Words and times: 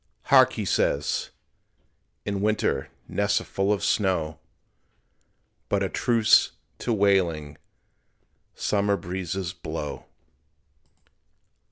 "Hark!" 0.33 0.53
he 0.53 0.65
says, 0.65 1.29
"in 2.25 2.41
winter 2.41 2.89
Nests 3.07 3.39
are 3.39 3.43
full 3.43 3.71
of 3.71 3.83
snow, 3.83 4.39
But 5.69 5.83
a 5.83 5.89
truce 5.89 6.53
to 6.79 6.91
wailing 6.91 7.59
Summer 8.55 8.97
breezes 8.97 9.53
blow." 9.53 10.07